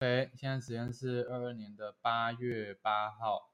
[0.00, 3.50] OK，现在时间是二二年的八月八号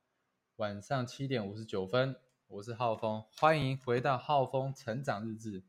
[0.57, 2.15] 晚上七点五十九分，
[2.49, 5.65] 我是浩峰，欢迎回到浩峰成长日志，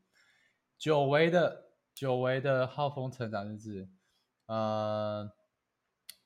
[0.76, 3.88] 久违的久违的浩峰成长日志。
[4.44, 5.32] 呃，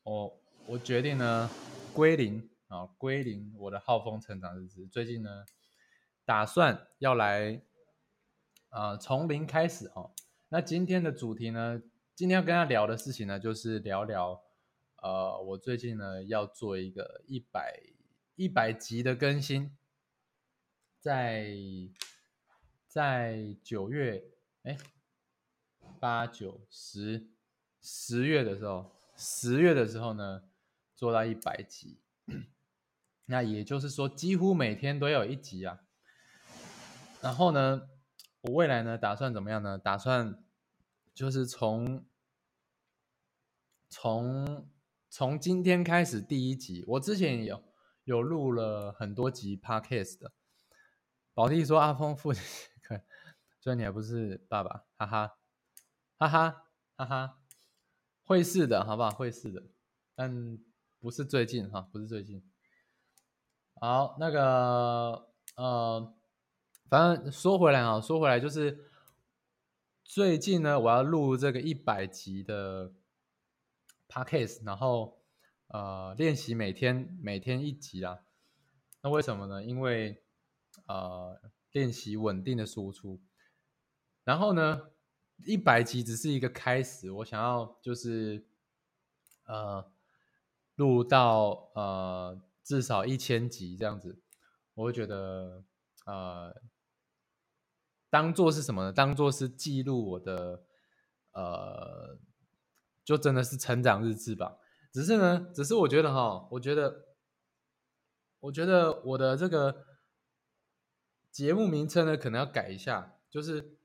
[0.03, 1.49] 我我决定呢
[1.95, 4.85] 归零啊，归零我的浩峰成长日志。
[4.89, 5.45] 最近呢，
[6.25, 7.63] 打算要来
[8.71, 10.13] 呃从零开始哦。
[10.49, 11.81] 那今天的主题呢？
[12.15, 14.43] 今天要跟他聊的事情呢，就是聊聊，
[15.03, 17.81] 呃，我最近呢要做一个一百
[18.37, 19.77] 一百集的更新，
[20.99, 21.55] 在
[22.87, 24.23] 在九月，
[24.65, 24.77] 哎，
[25.99, 27.31] 八九十
[27.81, 30.43] 十月的时候，十月的时候呢，
[30.95, 32.01] 做到一百集，
[33.25, 35.81] 那也就是说，几乎每天都有一集啊。
[37.23, 37.89] 然后呢，
[38.43, 39.79] 我未来呢打算怎么样呢？
[39.79, 40.43] 打算
[41.15, 42.05] 就是从
[43.89, 44.69] 从
[45.09, 47.63] 从今天开始第一集，我之前有
[48.05, 50.33] 有录了很多集 podcast 的。
[51.35, 52.43] 宝弟说阿峰父亲，
[53.61, 55.39] 虽然你还不是爸爸，哈哈
[56.19, 57.39] 哈哈哈哈，
[58.25, 59.11] 会是的，好不好？
[59.11, 59.63] 会是的，
[60.15, 60.59] 但
[60.99, 62.43] 不是最近哈，不是最近。
[63.75, 66.15] 好，那个呃，
[66.89, 68.90] 反正说回来啊，说回来就是
[70.13, 72.93] 最近呢，我要录这个一百集的。
[74.09, 75.23] Podcast，然后
[75.69, 78.19] 呃练习每天每天一集啊，
[79.03, 79.63] 那为什么呢？
[79.63, 80.21] 因为
[80.87, 83.23] 呃练习稳定的输出，
[84.25, 84.91] 然后呢
[85.47, 88.45] 一百集只是一个开始，我想要就是
[89.47, 89.93] 呃
[90.75, 94.21] 录到呃至少一千集这样子，
[94.75, 95.63] 我会觉得
[96.05, 96.53] 呃
[98.11, 98.93] 当做是什么呢？
[98.93, 100.65] 当做是记录我的
[101.33, 102.19] 呃。
[103.03, 104.59] 就真的是成长日志吧，
[104.93, 107.07] 只是呢，只是我觉得哈，我觉得，
[108.39, 109.85] 我觉得我的这个
[111.33, 113.79] 节目名称呢，可能要改一下，就是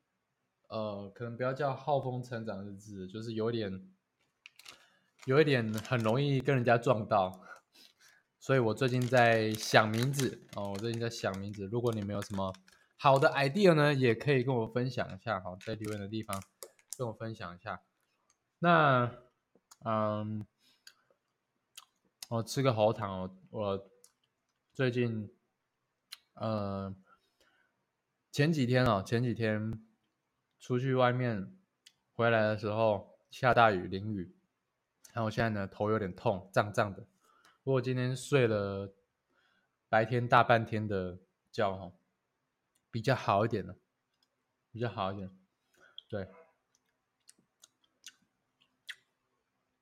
[0.67, 3.89] 呃，可能不要叫浩峰成长日志，就是有点，
[5.25, 7.41] 有一点很容易跟人家撞到，
[8.39, 12.53] 所以我最近在想名字哦，我最近在想名字，如果你们有什么
[12.97, 16.41] 好的 idea 呢，也可以跟我分享一下哈，在留言的地方
[16.97, 17.81] 跟我分享一下。
[18.59, 19.11] 那，
[19.83, 20.45] 嗯，
[22.29, 23.37] 我吃个喉糖哦。
[23.51, 23.89] 我
[24.73, 25.29] 最近，
[26.33, 26.95] 呃，
[28.31, 29.85] 前几天哦，前几天
[30.59, 31.55] 出去外面
[32.13, 34.35] 回来的时候下大雨淋雨，
[35.13, 37.05] 然后现在呢头有点痛，胀胀的。
[37.63, 38.95] 不过今天睡了
[39.89, 41.19] 白天大半天的
[41.51, 41.93] 觉哦，
[42.95, 43.77] 比较好一点的，
[44.71, 45.29] 比较好一点，
[46.07, 46.29] 对。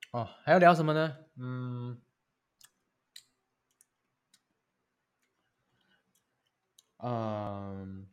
[0.10, 1.18] 哦，还要聊什么呢？
[1.36, 2.02] 嗯，
[6.98, 8.10] 嗯，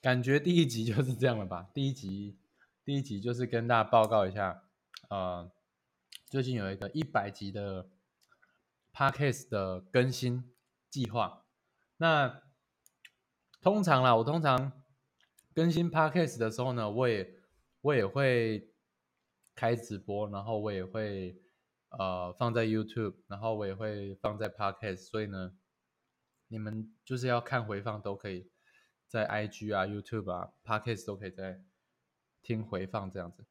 [0.00, 1.68] 感觉第一集就是这样了吧？
[1.74, 2.38] 第一集，
[2.82, 4.64] 第一集就是跟大家报告一下，
[5.10, 5.52] 呃，
[6.30, 7.90] 最近有一个一百集的
[8.92, 10.52] podcast 的更新
[10.90, 11.46] 计划。
[11.96, 12.42] 那
[13.60, 14.80] 通常啦，我通常。
[15.54, 17.30] 更新 podcast 的时候呢，我也
[17.82, 18.72] 我也会
[19.54, 21.38] 开直播，然后我也会
[21.90, 25.54] 呃放在 YouTube，然后我也会放在 podcast，所以呢，
[26.48, 28.50] 你们就是要看回放都可以，
[29.06, 31.62] 在 IG 啊、YouTube 啊、podcast 都可以在
[32.40, 33.44] 听回放这样子。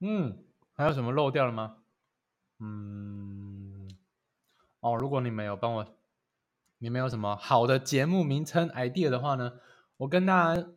[0.00, 0.45] 嗯，
[0.76, 1.78] 还有什么漏掉了吗？
[2.58, 3.88] 嗯，
[4.80, 5.96] 哦，如果你没有帮我。
[6.78, 9.60] 你们有什么好的节目名称 idea 的话呢？
[9.96, 10.68] 我跟大家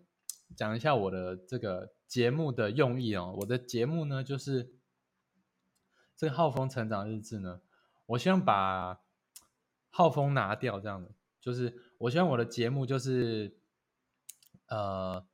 [0.55, 3.35] 讲一下我的这个节目的用意哦。
[3.41, 4.71] 我的节目呢，就是
[6.15, 7.59] 这个浩峰成长日志呢，
[8.05, 9.01] 我希望把
[9.89, 11.11] 浩峰拿掉，这样的，
[11.41, 13.59] 就是我希望我的节目就是
[14.67, 15.27] 呃，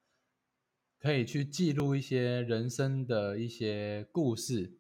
[1.06, 4.76] 可以去记录一些人生的一些故事，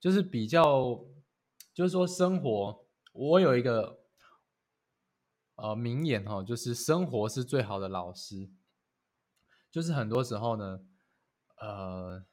[0.00, 1.04] 就是比较，
[1.74, 4.00] 就是说生活，我有一个。
[5.58, 8.50] 呃，名言哈，就是生活是最好的老师。
[9.70, 10.80] 就是很多时候呢，
[11.56, 12.26] 呃，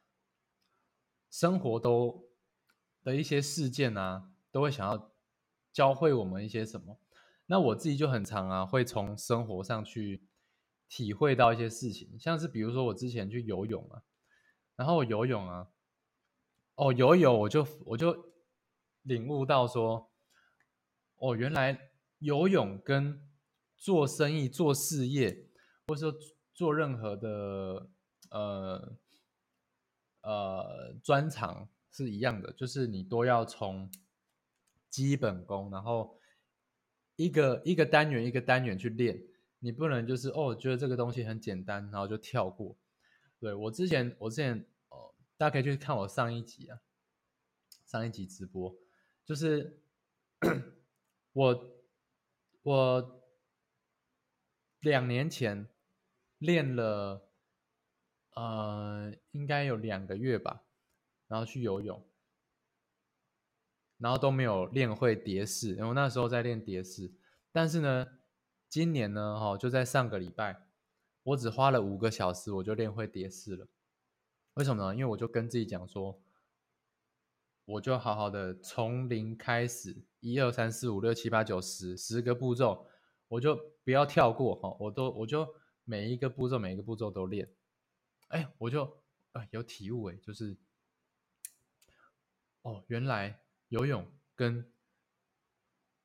[1.31, 2.29] 生活都
[3.01, 5.13] 的一些事件啊，都会想要
[5.71, 6.99] 教会我们一些什么。
[7.45, 10.27] 那我自己就很常啊，会从生活上去
[10.93, 14.03] 体会到一些事情，像是比如说我之前去游泳啊，
[14.75, 15.67] 然后我游泳啊，
[16.75, 18.33] 哦，游泳我就我就
[19.01, 20.11] 领悟到说，
[21.15, 21.89] 哦，原来。
[22.19, 23.19] 游泳跟
[23.75, 25.49] 做生意、做事业，
[25.87, 26.17] 或者说
[26.53, 27.89] 做任何的
[28.29, 28.97] 呃
[30.21, 33.91] 呃专长是一样的，就是你都要从
[34.89, 36.17] 基本功，然后
[37.17, 39.21] 一个一个单元一个单元去练，
[39.63, 42.77] 你不能就是哦觉得这个东西很简单，然后就跳过。
[43.39, 46.81] 对我之前我之前哦，大家可以去看我上一集啊，
[47.85, 48.75] 上一集直播，
[49.25, 49.81] 就是
[51.31, 51.71] 我
[52.63, 53.23] 我
[54.81, 55.69] 两年前
[56.39, 57.29] 练了
[58.35, 60.65] 呃应该有两个月吧，
[61.29, 62.05] 然后去游泳。
[63.99, 67.09] 然后都没有练会蝶式，然后那时候在练蝶式，
[67.53, 68.05] 但是呢，
[68.73, 70.65] 今年呢，哈，就在上个礼拜，
[71.21, 73.67] 我只花了五个小时，我就练会蝶式了。
[74.55, 74.95] 为什么呢？
[74.95, 76.19] 因为我就跟自己讲说，
[77.65, 82.87] 我就好好的从零开始，一二三四五六七八九十十个步骤，
[83.27, 85.47] 我就不要跳过哈，我都我就
[85.83, 87.53] 每一个步骤每一个步骤都练，
[88.29, 89.03] 哎，我就
[89.33, 90.57] 哎有体悟哎，就是
[92.63, 93.39] 哦，原来。
[93.69, 94.72] 游泳跟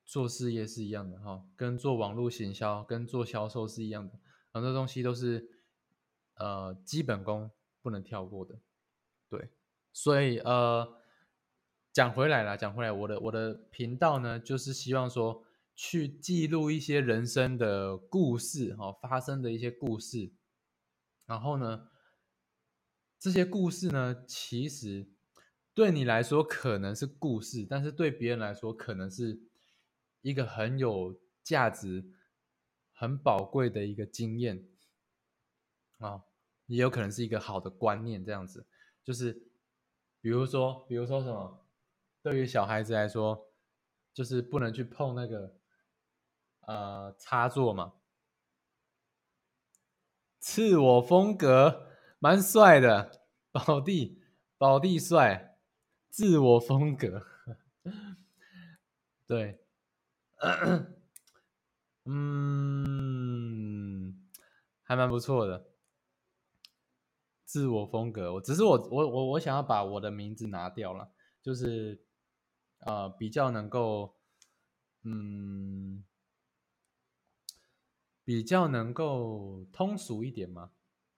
[0.08, 4.18] 做事业是一样的哈，跟做网络行销、跟做销售是一样的，
[4.50, 5.50] 很多东西都是
[6.36, 7.50] 呃基本功
[7.82, 8.58] 不能跳过的。
[9.28, 9.50] 对，
[9.92, 10.96] 所以呃
[11.92, 15.44] 讲回来了，讲回来，我的我的频道呢，就是希望说
[15.76, 20.32] 去记录一些人生的故事哈，发生的一些故事，
[21.26, 21.90] 然后呢，
[23.18, 25.12] 这些故事呢，其实。
[25.74, 29.47] 对你来说可能是故事，但是对别人来说可能是
[30.28, 32.04] 一个很有价值、
[32.92, 34.68] 很宝贵的一个经验
[35.98, 36.24] 啊，
[36.66, 38.22] 也有可能是一个好的观念。
[38.24, 38.66] 这样子，
[39.02, 39.32] 就是
[40.20, 41.66] 比如说，比如说什么，
[42.22, 43.50] 对于小孩子来说，
[44.12, 45.56] 就是不能去碰那个
[46.60, 47.94] 呃插座嘛。
[50.38, 51.88] 自我风格
[52.18, 54.22] 蛮帅的，宝弟，
[54.58, 55.46] 宝弟帅。
[56.10, 57.24] 自我风格，
[59.24, 59.62] 对，
[62.04, 64.14] 嗯，
[64.82, 65.68] 还蛮不错的。
[67.44, 71.10] 自我风格，我只是我我我我想要把我的名字拿掉了，
[71.42, 72.04] 就是
[72.80, 74.16] 呃比较能够，
[75.02, 76.04] 嗯，
[78.24, 80.72] 比较能够通俗一点嘛，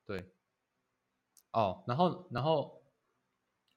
[0.06, 0.32] 对，
[1.52, 2.78] 哦，然后然后。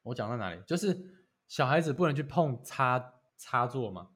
[0.06, 0.62] 我讲到哪里？
[0.68, 4.12] 就是小孩子不能去碰插插座嘛。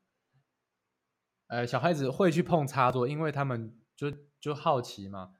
[1.48, 5.34] 呃，小孩子会去碰插座，因为他们就就好奇嘛，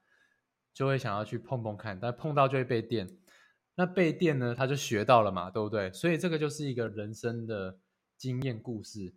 [0.72, 3.18] 就会想要去碰碰看，但碰到就会被电。
[3.74, 5.92] 那被电呢，他就学到了嘛，对不对？
[5.92, 7.78] 所以这个就是一个人生的
[8.16, 9.14] 经验故事。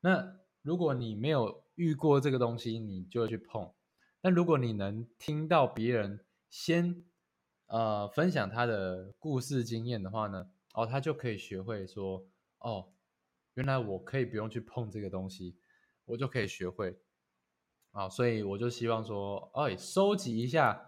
[0.00, 3.72] 那如果你没有遇过这个东西，你就会去碰。
[4.20, 7.04] 那如果你能听到别人先
[7.66, 10.50] 呃分享他的故事经验的话呢？
[10.74, 12.26] 哦，他就可以学会说，
[12.58, 12.92] 哦，
[13.54, 15.56] 原来我可以不用去碰这个东西，
[16.04, 16.98] 我就可以学会，
[17.92, 20.84] 啊，所以我就希望说，哎，收集一下，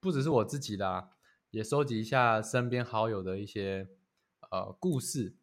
[0.00, 1.10] 不只是我自己的，
[1.50, 3.88] 也收集一下身边好友的一些
[4.50, 5.36] 呃故事，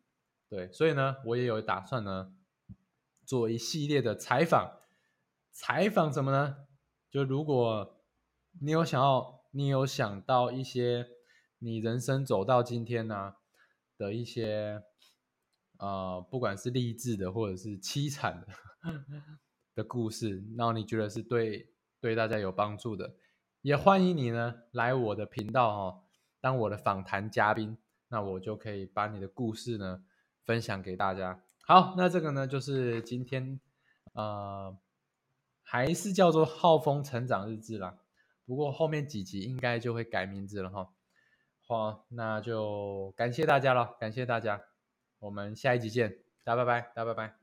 [0.49, 2.33] 对，所以呢，我也有打算呢，
[3.25, 4.79] 做一系列的采访，
[5.51, 6.67] 采访什么呢？
[7.09, 8.03] 就如果
[8.61, 11.07] 你有想要，你有想到一些
[11.59, 13.35] 你人生走到今天呢？
[13.97, 14.81] 的一些，
[15.79, 18.47] 呃，不管是励志的或者是凄惨的
[19.75, 23.15] 的故事，然后你觉得是对对大家有帮助的，
[23.61, 26.03] 也欢迎你呢来我的频道哈，
[26.41, 27.77] 当我的访谈嘉宾，
[28.09, 30.03] 那我就可以把你的故事呢
[30.43, 31.43] 分享给大家。
[31.61, 33.61] 好，那这个呢就是今天，
[34.11, 34.77] 呃，
[35.63, 37.99] 还是叫做浩峰成长日志啦，
[38.45, 40.89] 不过后面几集应该就会改名字了哈。
[41.65, 44.61] 好，那就感谢大家了，感谢大家，
[45.19, 47.38] 我们下一集见，大家拜拜，大家拜拜。